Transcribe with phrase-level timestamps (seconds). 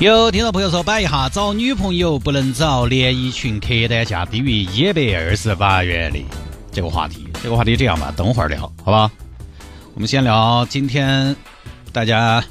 [0.00, 6.18] 有听到朋友说摆一下，找女朋友不能找连衣裙客单价低于一百二十八元的
[6.72, 7.28] 这个话题。
[7.40, 9.08] 这个话题这样吧，等会儿聊，好吧？
[9.94, 11.34] 我们先聊今天
[11.92, 12.42] 大家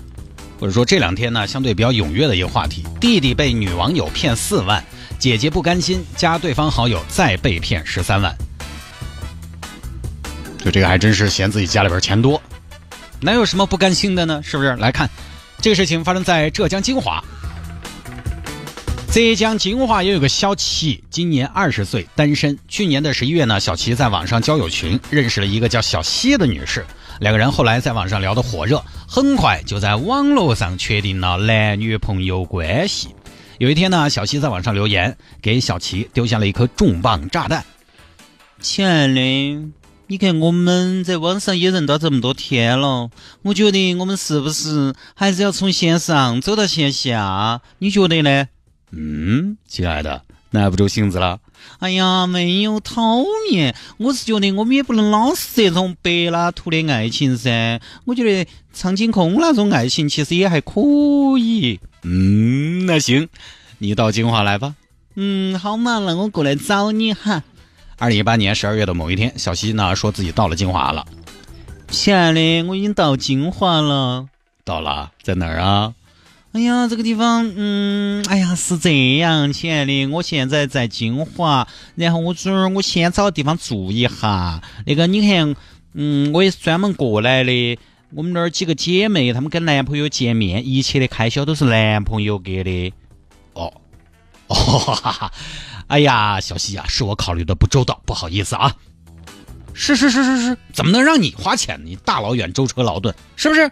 [0.58, 4.82] 或者说这两天呢相对比较踊跃的一个话题：弟弟被女网友骗四万，
[5.20, 8.34] 姐姐不甘心加对方好友再被骗十三万。
[10.64, 12.42] 就这个还真是嫌自己家里边钱多，
[13.20, 14.42] 哪有什么不甘心的呢？
[14.42, 14.78] 是不是？
[14.78, 15.10] 来看，
[15.64, 17.24] 这个事情发生在浙江金华。
[19.10, 22.60] 浙江金华也有个小齐，今年二十岁，单身。
[22.68, 26.86] 去年的十一月呢，小齐在网上交友群认识了一个叫小西的女士，
[27.22, 33.16] 两个人后来在网上聊得火热，很快就在网络上确定了男女朋友关系。
[33.58, 37.64] 有一天呢，小西在网上留言，给小齐丢下了一颗重磅炸弹
[38.60, 39.72] ：“亲爱的。”
[40.14, 43.10] 你看，我们在网上也认到这么多天了，
[43.42, 47.62] 我觉得我们是不是还是要从线上走到线下？
[47.80, 48.48] 你觉得呢？
[48.92, 51.40] 嗯，亲爱的，耐不住性子了。
[51.80, 57.82] 哎呀，没有讨厌，我是觉得我们也不能老是这种柏拉图的爱情噻。
[58.06, 60.80] 我觉得苍井空那种爱情其实也还可
[61.40, 61.80] 以。
[62.04, 63.28] 嗯，那行，
[63.80, 64.76] 你到金华来吧。
[65.16, 67.42] 嗯，好嘛，那我过来找你哈。
[68.04, 71.06] 二零一八年十二月的某一天，小西呢说自己到了金华了。
[71.88, 74.28] 亲爱的，我已经到金华了。
[74.66, 75.94] 到了，在哪儿啊？
[76.52, 84.62] 哎呀，这个地方，嗯，哎呀，是这样，亲爱的，我现在在金华，然后我这儿我先找个地方住一下。
[84.86, 85.56] 那个，你看，
[85.94, 87.80] 嗯，我也是专门过来的。
[88.14, 92.94] 我们那儿几个姐妹，她们跟男朋友见面，一切的开销都是男朋友给的。
[93.54, 93.74] 哦，
[94.48, 95.32] 哦，哈哈。
[95.94, 98.76] 哎呀，小西呀，是我考虑的不周到，不好意思啊。
[99.76, 101.84] 是是是是是，怎么能让你花钱呢？
[101.88, 103.72] 你大老远舟车劳顿，是不是？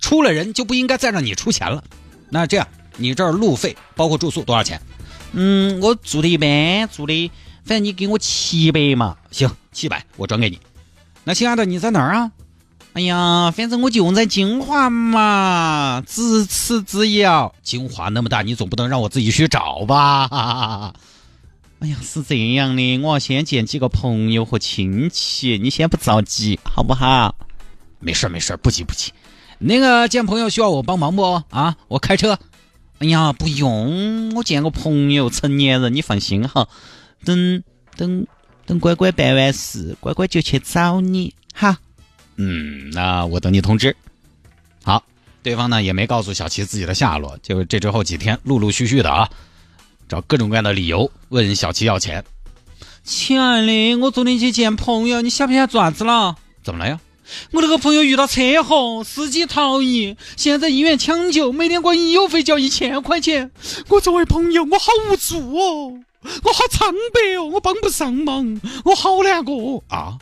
[0.00, 1.84] 出了人就不应该再让你出钱了。
[2.28, 2.66] 那这样，
[2.96, 4.82] 你这儿路费包括住宿多少钱？
[5.30, 7.30] 嗯，我住的一般，住的，
[7.64, 9.16] 反正你给我七百嘛。
[9.30, 10.58] 行，七百，我转给你。
[11.22, 12.32] 那亲爱的，你在哪儿啊？
[12.94, 17.54] 哎呀，反正我就在金华嘛，咫尺之遥。
[17.62, 20.26] 金华那么大，你总不能让我自己去找吧？
[20.26, 20.94] 哈哈哈哈
[21.80, 27.36] 哎呀，是这样的，我要先见几个朋友和亲戚，你先不着急，好不好？
[28.00, 29.12] 没事没事不急不急。
[29.60, 31.22] 那个见朋友需要我帮忙不？
[31.50, 32.38] 啊，我开车。
[32.98, 36.68] 哎呀，不用，我见个朋友，成年人，你放心哈。
[37.24, 37.62] 等
[37.96, 38.26] 等
[38.66, 41.78] 等，乖乖办完事，乖乖就去找你，哈。
[42.34, 43.94] 嗯，那我等你通知。
[44.82, 45.04] 好，
[45.44, 49.30] 对方呢也没告诉小齐自己的下落，就这之后几天，陆陆续续的啊。
[50.08, 52.24] 找各种各样的理由问小七要钱。
[53.04, 56.36] 亲爱的，我昨天去见朋友，你晓不晓得做啥子了？
[56.62, 57.00] 怎么了呀？
[57.52, 63.50] 我那个朋友遇到车祸，司机逃逸，现在医院抢救，每天光医药费就要一千块钱。
[63.88, 66.00] 我作为朋友，我好无助哦，
[66.42, 70.16] 我好苍白哦，我帮不上忙，我好难过啊！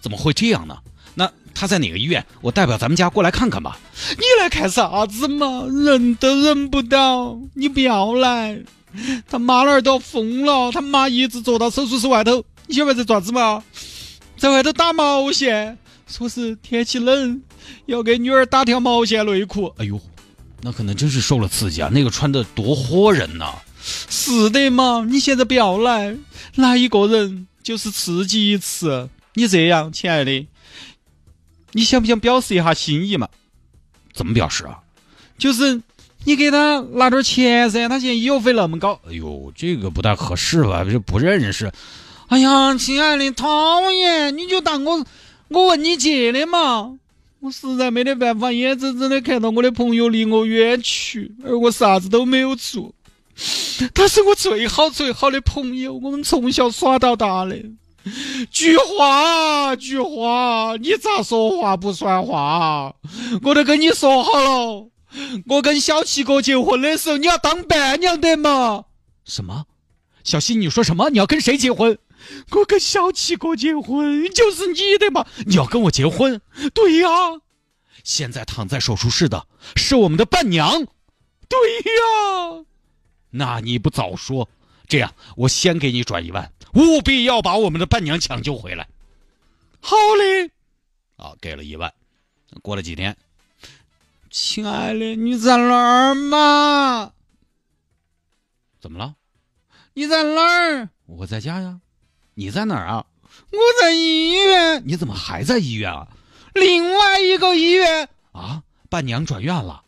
[0.00, 0.76] 怎么会这样呢？
[1.14, 2.24] 那他在哪个医院？
[2.40, 3.78] 我代表咱们家过来看看吧。
[4.16, 5.66] 你来看啥子嘛？
[5.68, 8.60] 人都认不到，你不要来。
[9.28, 13.62] 他妈那儿都要疯了，他妈一直坐到手术室外头，你晓得在做啥子吗？
[14.36, 17.42] 在外头打毛线，说是天气冷，
[17.86, 19.72] 要给女儿打条毛线内裤。
[19.78, 20.00] 哎呦，
[20.62, 21.90] 那可能真是受了刺激啊！
[21.92, 23.54] 那个穿的多豁人呐！
[23.82, 26.16] 是的嘛，你现在不要来，
[26.56, 29.08] 来一个人就是刺激一次。
[29.34, 30.46] 你这样，亲爱的，
[31.72, 33.28] 你想不想表示一下心意嘛？
[34.12, 34.80] 怎么表示啊？
[35.38, 35.80] 就是。
[36.24, 40.84] 你给他拿点钱噻，他现在医药费那么高，哎呦，这个不太合适吧？
[40.84, 41.72] 这不认识。
[42.28, 45.04] 哎呀，亲爱的，讨厌，你就当我
[45.48, 46.96] 我问你借的嘛。
[47.40, 52.92] 我实在没得办法，眼睁睁的看到我的朋友离我远去，而我啥子都没有做。
[53.94, 57.56] 他是我最好最好的朋友，我们从小耍到大的。
[58.50, 62.94] 菊花，菊花，你咋说话不算话？
[63.42, 64.88] 我都跟你说好了。
[65.48, 68.84] 我跟小七哥结婚的时候，你要当伴娘的嘛？
[69.24, 69.66] 什么？
[70.22, 71.10] 小西，你说什么？
[71.10, 71.98] 你要跟谁结婚？
[72.50, 75.26] 我跟小七哥结婚，就是你的嘛？
[75.46, 76.40] 你要跟我结婚？
[76.74, 77.08] 对呀。
[78.04, 79.46] 现在躺在手术室的
[79.76, 80.70] 是我们的伴娘。
[81.48, 82.64] 对呀。
[83.30, 84.48] 那你不早说？
[84.88, 88.88] 这样，我先给你转一万，务必要把我们的伴娘抢救回来。
[89.80, 90.50] 好嘞，
[91.16, 91.92] 啊，给了一万。
[92.60, 93.16] 过了几天，
[94.30, 97.12] 亲爱的，你在哪儿嘛？
[98.80, 99.16] 怎么了？
[99.94, 100.88] 你在哪儿？
[101.06, 101.80] 我在家呀。
[102.34, 103.06] 你在哪儿啊？
[103.50, 104.82] 我在医院。
[104.86, 106.06] 你怎么还在医院啊？
[106.54, 108.62] 另外一个医院啊？
[108.88, 109.82] 伴娘转院了。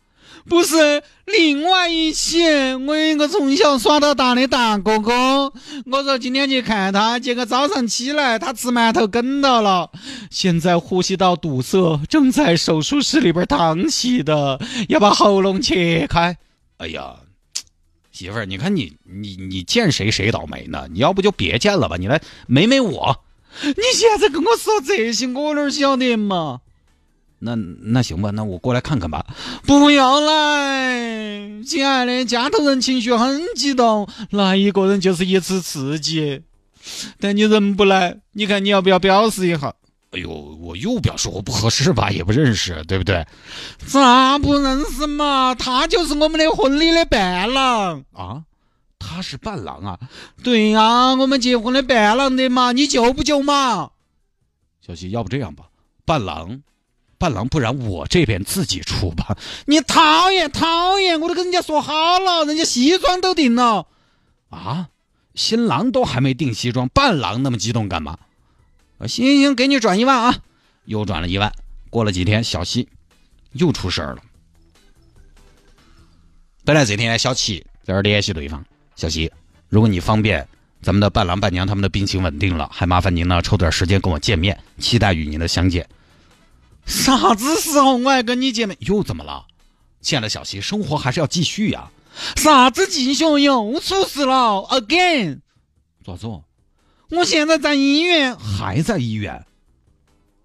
[0.47, 2.41] 不是另外一起，
[2.85, 5.53] 我有一个从小耍到大的大哥哥，
[5.85, 9.89] 我说今天去看他，结果早上起来他吃馒头梗到了，
[10.29, 14.59] 现在呼吸道堵塞，正在手术室里边躺起的，
[14.89, 16.37] 要把喉咙切开。
[16.77, 17.15] 哎呀，
[18.11, 20.87] 媳妇儿，你看你你你见谁谁倒霉呢？
[20.91, 23.23] 你要不就别见了吧，你来美美我。
[23.61, 26.61] 你现在跟我说这些，我哪晓得嘛？
[27.43, 29.25] 那那行吧，那我过来看看吧。
[29.65, 36.41] 不要来，亲爱的，家头人情绪很激动，来一个人就是一次刺激。
[37.19, 39.73] 但你人不来，你看你要不要表示一下？
[40.11, 40.29] 哎呦，
[40.61, 43.25] 我又表示我不合适吧，也不认识，对不对？
[43.87, 45.55] 咋不认识嘛？
[45.55, 48.43] 他就是我们的婚礼的伴郎啊！
[48.99, 49.99] 他是伴郎啊？
[50.43, 53.89] 对呀，我们结婚的伴郎的嘛，你救不救嘛？
[54.85, 55.65] 小西，要不这样吧，
[56.05, 56.61] 伴郎。
[57.23, 59.37] 伴郎，不然我这边自己出吧。
[59.65, 63.87] 你讨厌讨厌，我都跟人家说好了，人家西装都定了。
[64.49, 64.89] 啊，
[65.33, 68.17] 新郎都还没订西装，伴郎那么激动干嘛？
[68.97, 70.35] 啊，行行，给你转一万啊，
[70.83, 71.53] 又转了一万。
[71.89, 72.89] 过了几天，小西
[73.53, 74.21] 又出事儿了。
[76.65, 78.65] 本来这天小齐在这联系对方，
[78.97, 79.31] 小西，
[79.69, 80.45] 如果你方便，
[80.81, 85.87] 咱们的伴郎伴娘他们的病情稳定了，还麻烦您呢抽点时间跟我见面，期待与您的相见。
[86.85, 88.77] 啥子时候我还跟你见面？
[88.81, 89.45] 又怎么了？
[90.01, 91.89] 亲爱的小溪，生活还是要继续呀。
[92.35, 93.23] 啥子继续？
[93.23, 95.39] 又出事了？Again？
[96.05, 96.27] 咋子？
[97.09, 99.45] 我现在在医院，还在医院。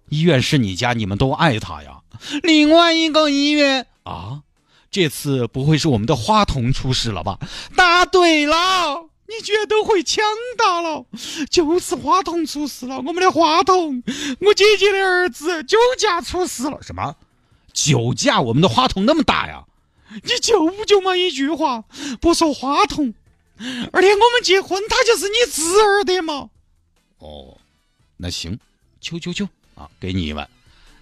[0.09, 1.99] 医院是你家，你们都爱他呀。
[2.41, 4.41] 另外一个医院啊，
[4.89, 7.39] 这次不会是我们的话筒出事了吧？
[7.75, 9.08] 答对了。
[9.29, 10.23] 你居然都会抢
[10.57, 11.05] 答了，
[11.51, 12.97] 就是话筒出事了。
[12.97, 14.01] 我们的话筒，
[14.41, 16.79] 我姐姐的儿子酒驾出事了。
[16.81, 17.15] 什么？
[17.71, 18.41] 酒驾？
[18.41, 19.63] 我们的话筒那么大呀？
[20.23, 21.15] 你救不救嘛？
[21.15, 21.83] 一句话，
[22.19, 23.13] 不说话筒，
[23.93, 26.49] 而且我们结婚，他就是你侄儿的嘛。
[27.19, 27.55] 哦，
[28.17, 28.59] 那行，
[28.99, 30.49] 求求求啊，给你一万，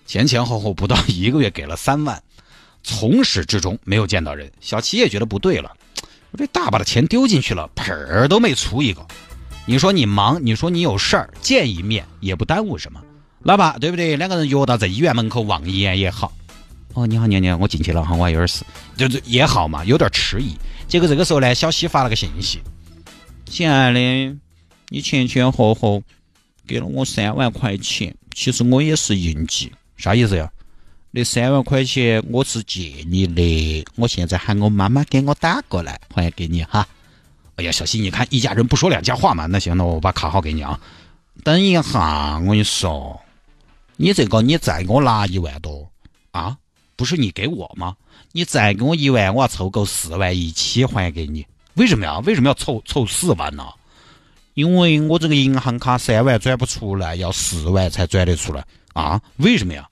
[0.06, 2.22] 前前后后不到一个月给了三万，
[2.84, 4.52] 从始至终没有见到人。
[4.60, 5.78] 小齐也觉得不对了。
[6.32, 9.06] 我这大把的钱丢进去了，盆儿都没出一个。
[9.66, 13.02] 你说你忙，你说你有事儿，见一面也不耽误什么，
[13.44, 14.16] 老爸对不对？
[14.16, 16.34] 两个人约到在医院门口望一眼也好。
[16.94, 18.64] 哦，你好，娘娘，我进去了哈，我还有点事，
[18.96, 20.56] 就是也好嘛，有点迟疑。
[20.88, 22.60] 结果这个时候呢，小西发了个信息：
[23.46, 24.00] 亲爱的，
[24.90, 26.02] 你前前后后
[26.66, 30.50] 给了我三万块钱，其实我也是应急，啥意思呀？
[31.18, 36.88] 那三万块钱我是借你的，我现在喊我妈妈给我打过来还给你哈。
[37.56, 39.48] 哎呀，小新，你看一家人不说两家话嘛。
[39.48, 40.80] 那行，那我把卡号给你啊。
[41.44, 43.20] 等一下，我跟你说，
[43.96, 45.90] 你这个你再给我拿一万多
[46.30, 46.56] 啊？
[46.96, 47.96] 不是你给我吗？
[48.32, 51.44] 你再给我一万，我要凑够四万一起还给你。
[51.74, 52.20] 为什么呀？
[52.28, 53.66] 为什么要凑凑四万呢？
[54.54, 59.20] 因为我这个银行卡三万转不出来，要四万才转得出来啊？
[59.38, 59.90] 为什么呀？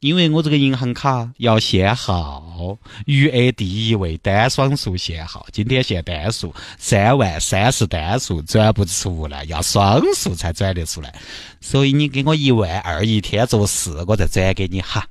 [0.00, 2.76] 因为我这个银行卡要限号，
[3.06, 11.14] 余额第一位单双数限号，今天限单数三万，三是单数转不出来，要双数才转得出来。
[11.60, 15.06] 所以你给我一万二，一天做事，我再转给你哈。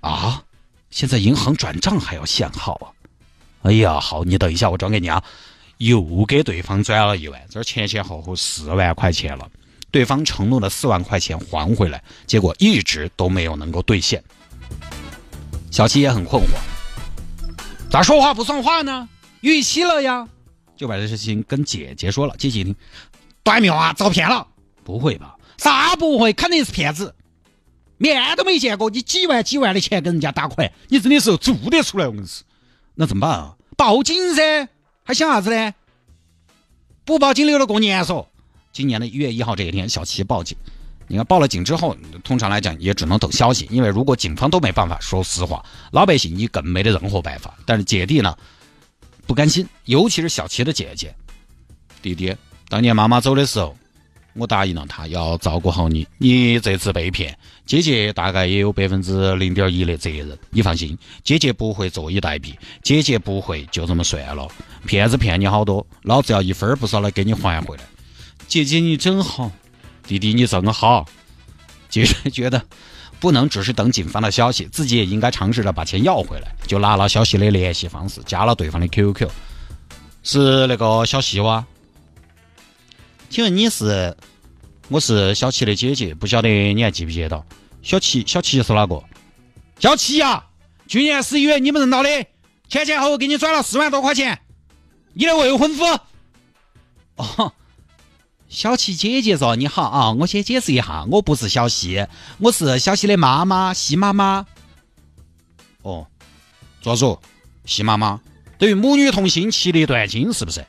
[0.00, 0.42] 啊，
[0.90, 2.88] 现在银行转账还要限号啊？
[3.62, 5.22] 哎呀，好，你等一下，我转给你啊。
[5.78, 9.50] 又给对方转了一万，这前前后后四万块钱了。
[9.94, 14.20] 对方承诺了四万块钱还回来，结果一直都没有能够兑现。
[15.70, 16.48] 小七也很困惑，
[17.88, 19.08] 咋说话不算话呢？
[19.40, 20.28] 逾期了呀，
[20.76, 22.34] 就把这事情跟姐姐说了。
[22.36, 22.74] 姐姐一听，
[23.44, 24.44] 断苗啊，遭骗了？
[24.82, 25.36] 不会吧？
[25.58, 26.32] 啥不会？
[26.32, 27.14] 肯定是骗子，
[27.96, 32.06] 面都没见过，你几万几万的钱跟人家打款，你真的是做得出来？
[32.06, 32.44] 我跟你说，
[32.96, 33.54] 那怎么办啊？
[33.76, 34.68] 报警噻，
[35.04, 35.72] 还想啥子呢？
[37.04, 38.26] 不报警留着过年嗦。
[38.74, 40.56] 今年的一月一号这一天，小齐报警。
[41.06, 47.56] 你看报了警之后，通常来讲也只能等消息，因为如果警方都没办法说实话，老百姓你更没得任何办法。
[47.64, 48.36] 但是姐弟呢
[49.28, 51.14] 不甘心，尤其是小齐的姐姐，
[52.02, 52.34] 弟弟，
[52.68, 53.76] 当年妈妈走的时候，
[54.32, 56.04] 我答应了她要照顾好你。
[56.18, 60.36] 你这次被骗，姐姐大概也有百分之零点一的责任。
[60.50, 62.52] 你放心，姐姐不会坐以待毙，
[62.82, 64.48] 姐姐不会就这么算了。
[64.84, 67.84] 骗子骗你好多，老子要一分不少的给你还回来。
[68.46, 69.50] 姐姐你真好，
[70.06, 71.06] 弟弟你真好。
[71.88, 72.62] 姐姐觉得
[73.20, 79.28] 不能只是等警方的消息，自己也应该尝试着把钱要回来，就拿了小西的联系方式，加了对方的 QQ。
[80.22, 81.64] 是那个小西哇？
[83.30, 84.16] 请问你是？
[84.88, 87.44] 我是小七的姐姐，不晓得你还记不记得？
[87.82, 89.02] 小七，小七是哪个？
[89.78, 90.44] 小七呀！
[90.86, 92.08] 去年十一月你们认到的，
[92.68, 94.38] 前前后后给你转了四万多块钱，
[95.14, 95.84] 你的未婚夫。
[97.16, 97.52] 哦，
[98.54, 102.06] 小七姐姐说你好啊，我先解释一下，我不是小西，
[102.38, 104.46] 我是小西的妈妈，西妈妈。
[105.82, 106.06] 哦，
[106.80, 107.20] 咋说？
[107.64, 108.20] 西妈妈
[108.56, 110.64] 等于母女同心，其利断金，是不是？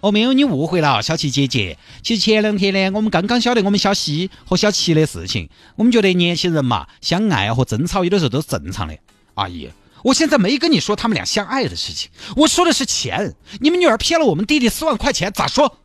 [0.00, 1.78] 哦，没有，你误会了，小七姐姐。
[2.02, 8.94] 其实前两天呢，我们刚刚晓得我们小西和小七的事情，我们觉得年轻人嘛，相爱和争吵有的时候都是正常的。
[9.32, 9.70] 阿姨，
[10.02, 13.34] 我现在没跟你说他们俩相爱的事情，我说的是钱。
[13.60, 15.78] 你们女儿骗了我们弟弟四万块钱，咋说？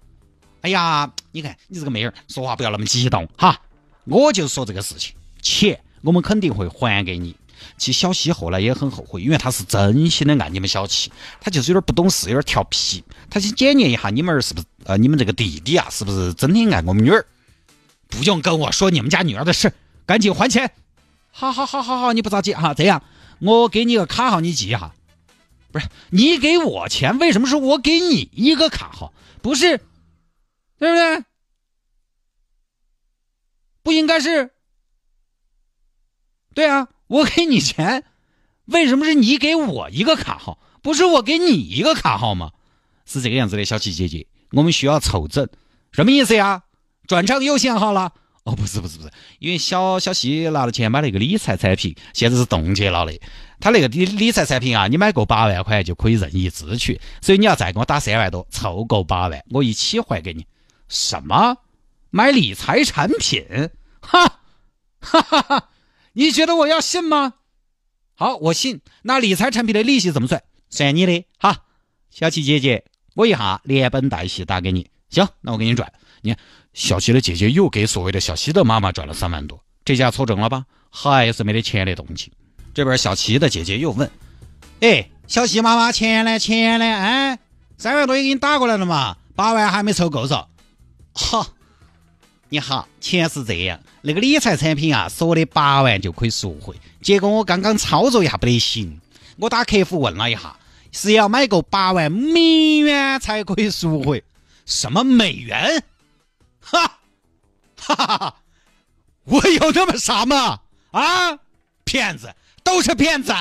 [0.61, 3.59] 哎呀，你看你这个妹儿说话不要那么激动哈。
[4.05, 7.35] 我就说这个事情，钱我们肯定会还给你。
[7.77, 13.03] 其实小西后来也很后悔，因为他是真心的爱你们小七，他就是有点不懂事，有点调皮。
[13.29, 17.25] 他想检验一下你们儿是不是呃，你们这个弟弟啊，是不是真的爱我们女儿？
[18.07, 19.71] 不用跟我说你们家女儿的事，
[20.05, 20.71] 赶紧还钱。
[21.31, 23.03] 好好好好好，你不着急哈，这样。
[23.39, 24.93] 我给你个卡号，你记一下。
[25.71, 29.13] 不是你给我钱，为什么是我给你一个卡号？
[29.41, 29.79] 不是，
[30.79, 31.25] 对不对？
[33.83, 34.51] 不应该是？
[36.55, 38.03] 对啊，我给你钱，
[38.65, 40.59] 为什么是你给我一个卡号？
[40.81, 42.51] 不是我给你一个卡号吗？
[43.05, 45.47] 是这个样子的，小七姐姐，我们需要凑整，
[45.91, 46.63] 什么意思呀？
[47.07, 48.13] 转账又限号了。
[48.43, 53.19] 哦，不是不是不是，因为小小西拿了钱买了一个理财产品，现在是冻结了的。
[53.59, 60.45] 他那个理理财产品啊，你买够八万块就可以任意支取，所以你要再给我打三万多，凑够八万，我一起还给你。
[60.89, 61.57] 什么？
[62.09, 63.69] 买理财产品？
[64.01, 64.39] 哈，
[64.99, 65.69] 哈哈哈！
[66.13, 67.35] 你觉得我要信吗？
[68.15, 68.81] 好，我信。
[69.03, 70.43] 那理财产品的利息怎么算？
[70.69, 71.25] 算你的。
[71.37, 71.63] 哈，
[72.09, 74.89] 小七姐姐，我一下连本带息打给你。
[75.09, 75.93] 行，那我给你转。
[76.21, 76.43] 你看。
[76.71, 80.65] 小西的姐姐又给所谓的小西的妈妈转了三万多，这下凑整了吧？
[80.91, 82.31] 还是没得钱的动静。
[82.73, 84.09] 这边小齐的姐姐又问
[84.79, 86.37] ：“哎，小西妈妈钱呢？
[86.37, 86.85] 钱呢？
[86.85, 87.39] 哎，
[87.77, 89.17] 三万多也给你打过来了嘛？
[89.35, 90.45] 八万还没凑够嗦？”
[91.19, 91.45] 哈，
[92.47, 98.99] 你好，钱是这样，那个理财产品啊，说的八万就可以赎回，结果我刚刚操作一下不得行，
[99.37, 100.55] 我打客服问了一下，
[100.93, 104.23] 是要买够八万美元才可以赎回。
[104.65, 105.83] 什么美元？
[106.61, 106.99] 哈，
[107.77, 108.35] 哈哈哈！
[109.25, 110.61] 我有那么傻吗？
[110.91, 111.37] 啊，
[111.83, 112.33] 骗子
[112.63, 113.33] 都是骗子！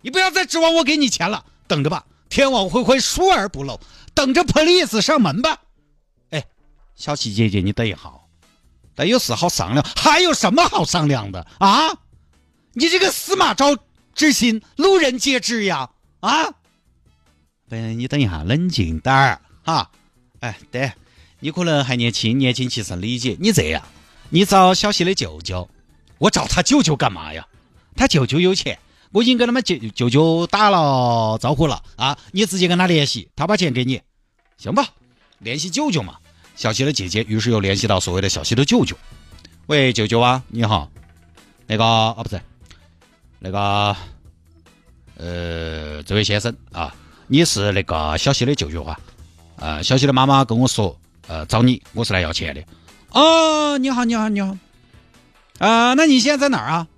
[0.00, 3.80] 你不要再指望我给你钱了，等着吧，天网恢恢，疏而不漏，
[4.14, 5.60] 等着 police 上门吧。
[6.98, 8.12] 小七姐姐，你等一下，
[8.96, 11.90] 但有事好商量，还有什么好商量的啊？
[12.72, 13.76] 你这个司马昭
[14.14, 15.90] 之心，路人皆知呀！
[16.20, 16.54] 啊，
[17.70, 19.90] 嗯，你等一下，冷静点儿哈。
[20.40, 20.92] 哎，对。
[21.40, 23.80] 你可能还年轻，年轻气盛，理解你这样。
[24.30, 25.70] 你找小西的舅舅，
[26.18, 27.46] 我找他舅舅干嘛呀？
[27.94, 28.76] 他舅舅有钱，
[29.12, 32.18] 我已经跟他们舅舅舅打了招呼了啊！
[32.32, 34.02] 你直接跟他联系，他把钱给你，
[34.56, 34.88] 行吧？
[35.38, 36.16] 联系舅舅嘛。
[36.58, 38.96] 小西的姐姐于是又联系到所谓的小西的舅舅。
[39.66, 40.90] 喂，舅舅啊，你好。
[41.68, 42.40] 那个啊，不是，
[43.38, 43.94] 那个，
[45.16, 46.92] 呃，这位先生啊，
[47.28, 48.98] 你是那个小西的舅舅啊？
[49.54, 50.98] 呃，小西的妈妈跟我说。
[51.28, 52.64] 呃，找你，我是来要钱的。
[53.10, 54.56] 哦，你好，你好，你好。
[55.58, 56.88] 啊，那你现在在哪儿啊？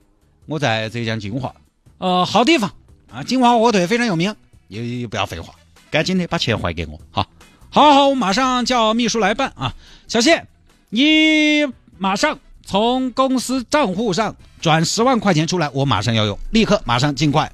[0.46, 1.54] 我在浙江金华。
[1.98, 2.72] 呃，好地方
[3.12, 4.34] 啊，金华火腿非常有名。
[4.68, 5.54] 你不要废话，
[5.90, 6.98] 赶紧的把钱还给我。
[7.10, 7.26] 好，
[7.72, 9.72] 好，好，我马上叫秘书来办啊。
[10.08, 10.44] 小谢，
[10.88, 11.64] 你
[11.98, 17.50] 马上从公司账户上转十万块钱出来，我马上要用，立刻，马上，尽快。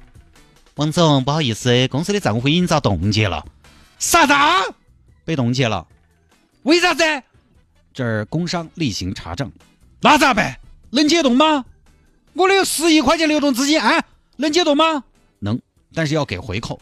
[0.73, 3.45] 王总，不好意思，公司的账户已经遭冻结了。
[3.99, 4.33] 啥子？
[5.23, 5.85] 被冻结了？
[6.63, 7.03] 为啥子？
[7.93, 9.51] 这儿工商例行查证，
[10.01, 10.59] 那咋办？
[10.89, 11.63] 能解冻吗？
[12.33, 14.03] 我的有十亿块钱流动资金啊，
[14.37, 15.03] 能解冻吗？
[15.39, 15.59] 能，
[15.93, 16.81] 但是要给回扣。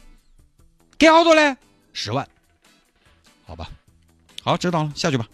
[0.98, 1.58] 给好多呢？
[1.92, 2.26] 十万。
[3.46, 3.70] 好吧，
[4.42, 5.28] 好，知道了，下去吧。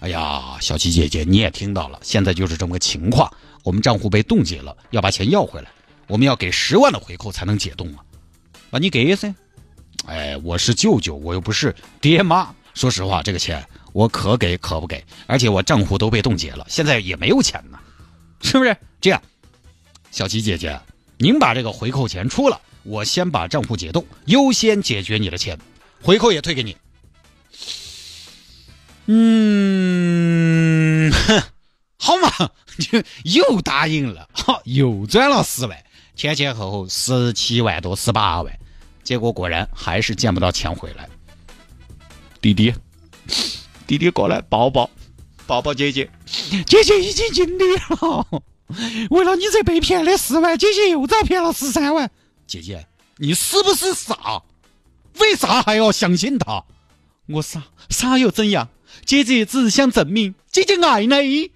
[0.00, 3.30] 哎呀，小七姐姐，你也听到了，现在就是这么个情况，
[3.62, 5.70] 我们账户被冻结了，要把钱要回来，
[6.06, 8.04] 我们要给十万的回扣才能解冻啊。
[8.70, 9.34] 那你给噻。
[10.06, 12.54] 哎，我是舅舅，我又不是爹妈。
[12.74, 17.78] 说实话，这个钱我可给可不给，而且我账户都被冻结了，现在也没有钱呢，
[18.40, 18.76] 是不是？
[19.00, 19.22] 这样，
[20.10, 20.80] 小琪姐姐，
[21.18, 25.58] 您把这个回扣钱出了，我先把账户解冻，优先解决你的钱，
[26.02, 26.76] 回扣也退给你。
[29.06, 31.42] 嗯，哼，
[31.98, 35.76] 好嘛， 就又答应了， 好，又转了十万，
[36.14, 38.58] 前前后后十七万多，十八万，
[39.02, 41.08] 结果果然还是见不到钱回来。
[42.40, 42.72] 弟弟，
[43.86, 44.88] 弟弟过来抱抱，
[45.46, 46.08] 抱抱姐姐，
[46.66, 48.26] 姐姐已经尽力了。
[49.10, 52.10] 为了你这被骗的四万，姐姐又遭骗了十三万。
[52.46, 54.42] 姐姐，你是不是傻？
[55.18, 56.64] 为啥还要相信他？
[57.26, 58.68] 我傻，傻又怎样？
[59.04, 61.50] 姐姐只是想证明姐姐爱你。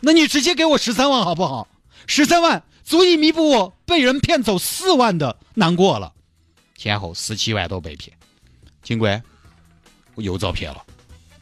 [0.00, 1.68] 那你直接给我十三万好不好？
[2.06, 6.12] 十三万足以弥补我被人骗走四万的难过了。
[6.76, 8.16] 前后十七万都被骗，
[8.82, 9.22] 警官，
[10.14, 10.84] 我又遭骗了，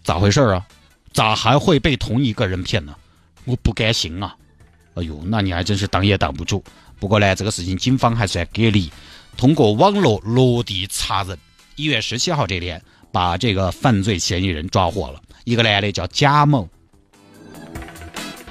[0.03, 0.67] 咋回事啊？
[1.13, 2.95] 咋还会被同一个人骗呢？
[3.45, 4.37] 我不甘心啊！
[4.95, 6.65] 哎呦，那你还真是挡也挡不住。
[6.99, 8.91] 不过呢，这个事情警方还算给力，
[9.37, 11.37] 通过网络落地查人，
[11.77, 12.83] 一月十七号这天
[13.15, 15.23] 把这个犯罪嫌疑人抓获了。
[15.45, 16.69] 一个男的叫贾某，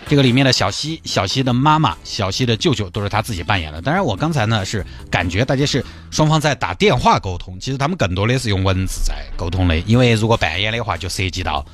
[0.08, 3.82] 这个里面的小西、小西的妈妈、小西的舅舅都是他自己扮演的。
[3.82, 11.66] 当然，我刚才呢是感觉大家是双方在打电话沟通，其实他们更多的是用文字在沟通的，因为如果扮演的话，就涉及到。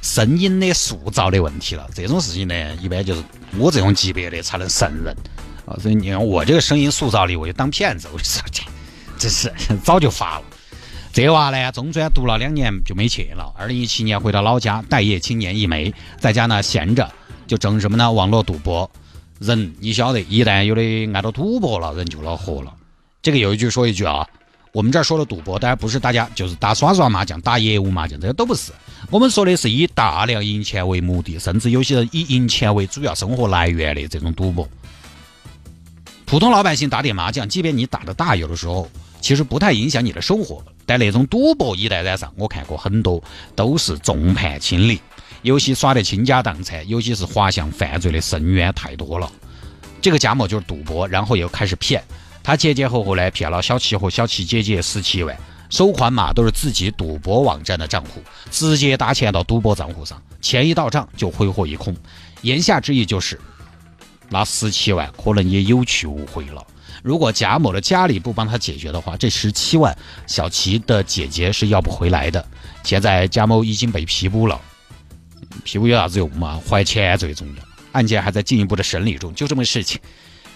[0.00, 3.24] 声音的塑造的问题了，这种事情呢，一般就是
[3.58, 5.12] 我这种级别的才能胜任
[5.66, 5.74] 啊。
[5.82, 8.62] 所以你看我这个声音塑造力，我就当骗子，我就说这
[9.18, 9.52] 这是
[9.82, 10.44] 早就发了。
[11.18, 13.52] 这娃呢，中专读了两年就没去了。
[13.58, 17.10] 二零一七年回到老家，待业青年一枚，在家呢闲着，
[17.44, 18.12] 就整什么呢？
[18.12, 18.88] 网络赌博。
[19.40, 22.72] 人你晓得，一旦有的挨到赌博了，人就恼火了。
[23.20, 24.24] 这个有一句说一句啊。
[24.70, 28.70] 我们这儿说的赌博，当然不是大家就是打耍耍麻将、打业务麻将，这个都不是。
[29.10, 34.68] 我们说的是以大量赢钱为目的，甚至有些人以赢钱为主要生活来源的这种赌博。
[36.26, 38.88] 普通老百姓打点麻将，即便你打的大，有的时候
[39.28, 40.64] 其实不太影响你的生活。
[40.86, 43.22] 但那种赌博一旦染上，我看过很多
[43.54, 44.98] 都是众叛亲离，
[45.42, 49.30] 有些耍得倾家荡产，有些是滑向犯罪的深渊，太多了。
[50.00, 52.02] 这个贾某就是赌博，然后又开始骗。
[52.42, 55.36] 他前前后后呢骗了小七和小七姐姐十七万，
[55.68, 61.94] 收款码都是自己赌博网站的账户，直接打钱到赌博账户上，钱一到账就挥霍一空。
[62.40, 63.38] 言下之意就是，
[64.30, 66.66] 那十七万可能也有去无回了。
[67.02, 69.96] 如果贾某的家里不帮他解决的话，这十七万
[70.26, 72.44] 小齐的姐姐是要不回来的。
[72.84, 74.60] 现在贾某已经被批捕了，
[75.64, 76.60] 批捕有啥子用嘛？
[76.66, 77.62] 还钱最重要。
[77.92, 80.00] 案件还在进一步的审理中，就这么个事情。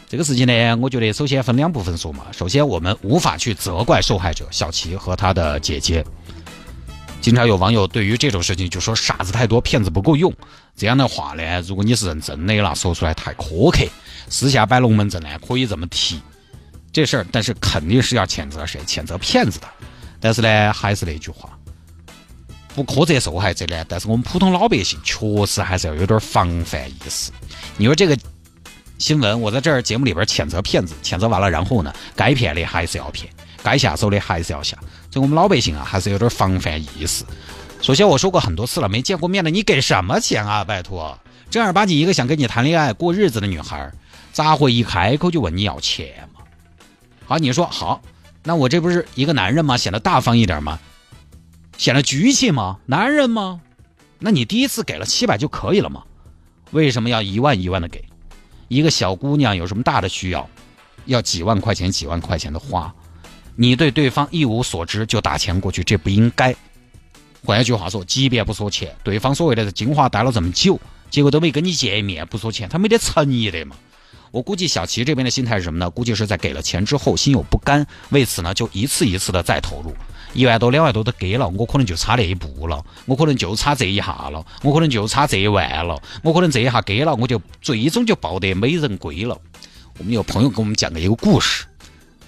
[0.08, 2.26] 这个事情呢，我觉得首先分两部分说嘛。
[2.32, 6.04] 首先，我们无法去责怪受害者小齐和他的姐姐。
[7.22, 10.32] 经常有网友对于这种事情就说傻子太多，骗子不够用。
[10.76, 13.86] 这样的话呢，如果你是认真的那说出来太苛刻。
[14.32, 16.18] 私下摆龙门阵呢，可以这么提
[16.90, 18.80] 这事儿，但是肯定是要谴责谁？
[18.86, 19.68] 谴责骗子的。
[20.18, 21.50] 但是呢，还是那句话，
[22.74, 27.30] 不苛责受害者呢，但是我们普通老百姓确实还是要有点防范意识。
[27.76, 28.16] 你说这个。
[28.98, 33.28] 新闻，我在这儿节目里边谴责骗子，谴责完了，然后呢，该骗的还是要骗，
[33.60, 34.78] 该下手的还是要下，
[35.10, 37.24] 所以我们老百姓啊，还是有点防范意识。
[37.80, 40.62] 首先我说过很多次了，没见过面的你给什么钱啊？
[40.62, 41.18] 拜托，
[41.50, 43.90] 正儿八经一个想跟你谈恋爱过日子的女孩，
[44.32, 46.40] 咋会一开口就问你要钱嘛？
[47.26, 48.02] 好，你说好，
[48.42, 49.76] 那我这不是一个男人吗？
[49.76, 50.78] 显得大方一点吗？
[51.76, 52.78] 显得局气吗？
[52.86, 53.60] 男人吗？
[54.18, 56.02] 那你第一次给了七百就可以了吗？
[56.70, 58.04] 为什么要一万一万的给？
[58.68, 60.48] 一个小姑娘有什么大的需要，
[61.04, 62.94] 要几万块钱几万块钱的花，
[63.56, 66.54] 你对对方一无所知就打钱过去，这不应该。
[67.44, 73.76] 换一句话说，即便不说钱，对方所谓的在金华待了这么久，结果都没跟你见面，不说钱，他没得诚意的嘛。
[74.32, 75.88] 我估计小齐这边的心态是什么呢？
[75.90, 79.94] 估计是在给了钱之后心有不甘，为此呢就一次一次的再投入。
[80.32, 89.38] 一万多、两万多都给了，我可能就差那一步了，我可能就差这一下了，我可能就差这一万了，我可能这一下给了，我就最终就抱得美人归了。
[89.98, 91.66] 我们有朋友给我们讲的一个故事，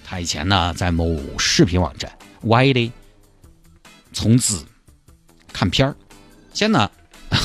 [0.03, 2.11] 他以前呢在某视频网站
[2.43, 2.91] 歪的
[4.13, 4.55] 充值
[5.51, 5.95] 看片儿，
[6.53, 6.87] 先呢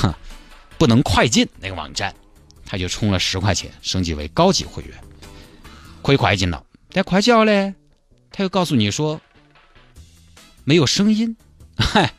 [0.76, 2.14] 不能快进那个网站，
[2.70, 4.96] 他就充了十块钱升级为高级会员，
[6.04, 7.74] 可以快进了，但快进了呢，
[8.30, 9.20] 他又告诉你说。
[10.62, 11.36] 没有声音，
[11.76, 12.14] 嗨，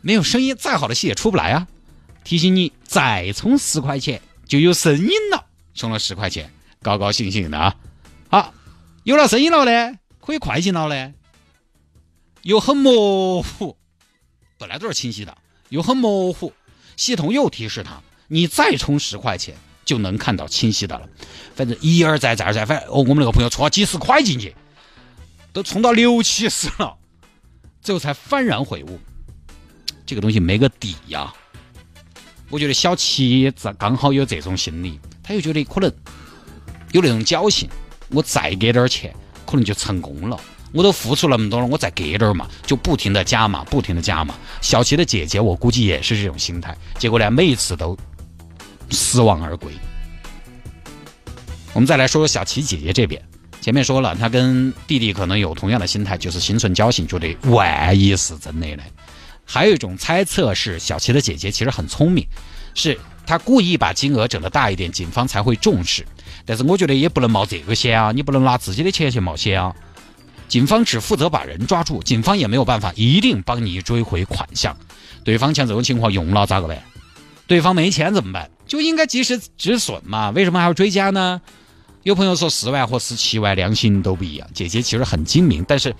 [0.00, 1.66] 没有声音，再好的戏也出不来啊！
[2.22, 5.46] 提醒你，再充十块钱就有声音了。
[5.74, 7.74] 充了十块钱，高高兴兴的啊！
[8.28, 8.54] 好，
[9.02, 11.12] 有了声音了呢，可以快进了呢。
[12.42, 13.76] 又很模糊，
[14.56, 15.36] 本来都是清晰的，
[15.70, 16.52] 又很模糊。
[16.96, 19.56] 系统又提示他，你再充十块钱
[19.90, 21.08] 就能看到清晰的了。
[21.56, 24.54] 反正一而再，再而再，反正哦，我们那个朋友充了几十块进去，
[25.52, 26.96] 都充到六七十了。
[27.82, 29.00] 最后才幡然悔悟，
[30.06, 31.34] 这个东西没个底呀。
[32.50, 35.92] 我觉得小七在刚好有这种心理，他又觉得可能
[36.92, 37.68] 有那种侥幸，
[38.10, 39.12] 我再给点钱，
[39.44, 40.38] 可能就成功了。
[40.72, 44.36] 我都付出那么多了，我再给点嘛，就不停的加码，不停的加码。
[44.60, 47.98] 小七的姐姐，我估计也是这种心态，结果呢，每一次都
[48.90, 49.72] 失望而归。
[51.72, 53.22] 我们再来说说小琪姐姐这边，
[53.60, 58.82] 前面说了，她跟弟弟可能有同样的心态，就是心存侥幸，觉得万一是真的呢。
[59.44, 62.26] 还有一种猜测是，小琪的姐姐其实很聪明，
[62.74, 66.06] 是她故意把金额整的大一点，警方才会重视。
[66.44, 69.74] 但是我觉得也不能冒这个险啊，你不能拿自己的钱去冒险啊。
[70.48, 74.76] 警方只负责把人抓住，警方也没有办法一定帮你追回款项。
[75.22, 76.82] 对方像这种情况用了咋个办？
[77.50, 78.48] 对方没钱怎么办？
[78.64, 80.30] 就应该及时止损嘛。
[80.30, 81.40] 为什么还要追加呢？
[82.04, 84.48] 有朋友说十万或十七万良心都不一样。
[84.54, 85.92] 姐姐其实很精明，但是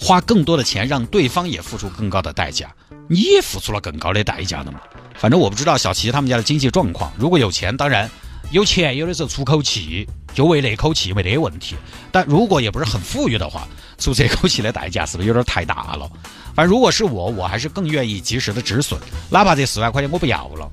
[0.00, 2.74] 花更多的钱让对方也付出更高的代价，
[3.06, 4.80] 你也付出了更高的代价的嘛。
[5.12, 8.10] 反正我不知道小齐他们家的经济状况，如果有钱，当然。
[8.50, 11.76] 有钱有的时候出口气，就为那口气没得问题。
[12.10, 16.10] 但如果也不是很富裕的话，出这口气的代价是不是有点太大了？
[16.54, 18.98] 反正如果是我，我还是更愿意及时的止损，
[19.30, 20.70] 哪怕这四万块钱我不要了，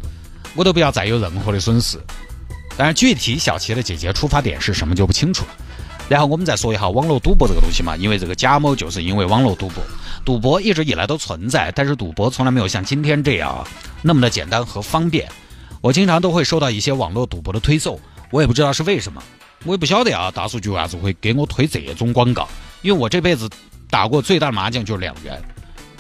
[0.56, 2.00] 我都不要再有任何的损失。
[2.78, 5.50] 但是具体小齐的姐姐出发点是什么就不清楚了。
[6.08, 9.84] 然后我们再说一下网络赌博这个东西嘛，因为这个贾某就是因为网络赌博，
[10.24, 13.66] 赌博一直以来都存在，但是赌博从来没有像今天这样
[14.02, 15.28] 那么的简单和方便。
[15.86, 18.00] 我经常都会收到一些网络赌博的推送，
[18.32, 19.22] 我也不知道是为什么，
[19.66, 22.48] 我也不晓得啊，大数据为啥子会给我推这种广告？
[22.82, 23.48] 因为我这辈子
[23.88, 25.40] 打过最大的麻将就是两元，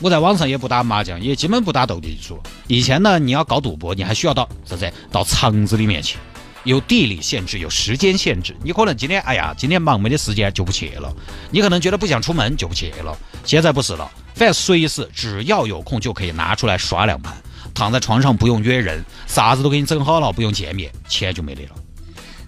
[0.02, 2.41] 我在网上也不打麻将，也基本不打斗地主。
[2.65, 4.91] 以前呢，你要搞赌博，你还需要到啥子？
[5.12, 6.17] 到场子里面去，
[6.63, 8.58] 有地理限制，有时间限制。
[8.63, 11.15] 你可能今天哎呀，今天忙没得时间就不去了，
[11.52, 13.15] 你可能觉得不想出门就不去了。
[13.43, 17.39] 现在不是了，反正随时只要有空就可以拿出来耍两盘。
[17.75, 21.71] 躺在床上不用约人，啥子都给你整好了，不用见面，钱就没得了。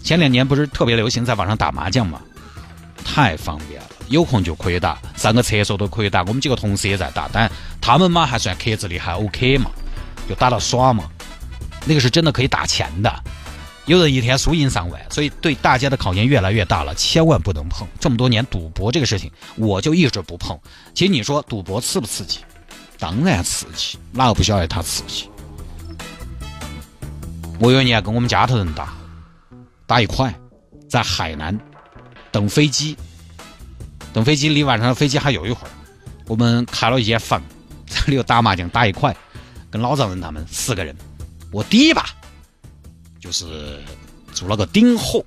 [0.01, 2.21] 前两年不是特别流行在网上打麻将嘛，
[3.03, 6.23] 太方便了，有空就可以打，上个厕所都可以打。
[6.23, 9.69] 我们几个同事也在打，但他们嘛还算克制力还 OK 嘛，
[10.29, 11.03] 就打到耍嘛。
[11.85, 13.13] 那个是真的可以打钱的，
[13.85, 17.85] 有人一天输赢上万，所以对大家的考验越来越大了，千万不能碰。
[17.99, 20.57] 这么多年赌博这个事情，我就一直不碰。
[20.93, 22.39] 其实你说赌博刺不刺激？
[22.99, 25.29] 当然刺激，哪个不晓得他刺激？
[27.59, 28.93] 我有一年跟我们家头人打，
[29.85, 30.33] 打一块，
[30.89, 31.57] 在海南
[32.31, 32.95] 等飞机，
[34.13, 35.71] 等飞机离晚上的飞机还有一会儿，
[36.27, 37.41] 我们开了一间房，
[37.87, 39.15] 在里头打麻将打一块，
[39.71, 40.95] 跟老丈人他们四个人，
[41.51, 42.09] 我第一把
[43.19, 43.81] 就是
[44.33, 45.23] 做了个顶火，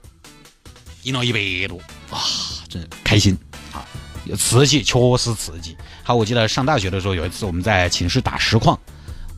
[1.03, 1.79] 赢了一百多，
[2.11, 2.21] 哇，
[2.69, 3.37] 真开心
[3.73, 3.85] 啊！
[4.37, 5.77] 刺激，确实刺激。
[6.03, 8.79] 好，我记得上大学的时候，有一次我们在寝室打实况，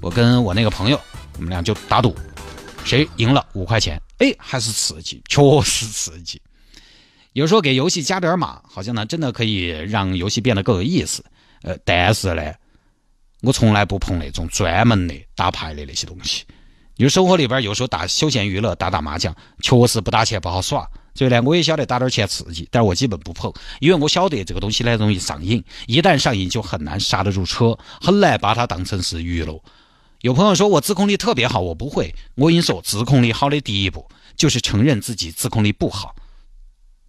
[0.00, 1.00] 我跟我那个朋友，
[1.36, 2.14] 我们俩就打赌，
[2.84, 6.40] 谁赢了五块钱，哎，还是刺激，确实刺激。
[7.32, 11.24] 有时候给游戏加点码，好像呢真的可以让游戏变得更有意思。
[11.62, 12.52] 呃，但是呢，
[13.40, 16.44] 我从来不碰那种专门的打牌的那些东西。
[16.96, 20.86] 因为生活里边有时候打休闲娱乐，打打麻将，确实不打钱不好耍。
[21.14, 29.60] 所以呢，我也晓得打点钱刺激，但是我基本不碰，因为我晓得这个东西呢容易上瘾，一旦上瘾就很难刹得住车，很难把它当成是娱乐。
[30.22, 32.14] 有朋友说我自控力特别好，我不会。
[32.36, 36.14] 我跟你说，自控力好的第一步就是承认自己自控力不好。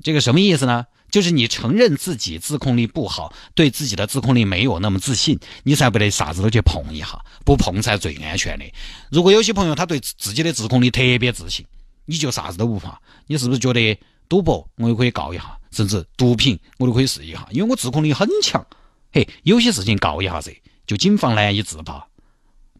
[0.03, 0.85] 这个什么意思呢？
[1.09, 8.65] 就是你承认自己自控力不好，对自己的自控力没有那么自信，你才不得啥子都去碰一下，不碰才最安全的。
[9.11, 11.65] 如果有些朋友他对自己的自控力特别自信。
[12.05, 18.65] 你就啥子都不怕，你是不是觉得赌博我也可以告一下，甚至毒品我都可以试一下，因为我自控力很强。
[19.11, 20.55] 嘿，有些事情告一下子，
[20.87, 22.05] 就谨防难以自拔。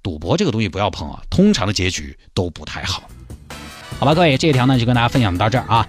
[0.02, 3.04] 赌博这个东西不要碰啊，通常的结局都不太好。
[4.00, 5.88] 好吧，各位，这一条呢就跟大家分享到这儿啊。